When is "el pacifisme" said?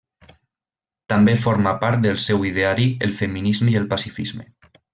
3.83-4.49